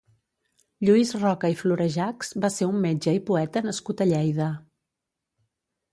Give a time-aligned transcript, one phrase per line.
[0.87, 4.49] Lluís Roca i Florejachs va ser un metge i poeta nascut a Lleida.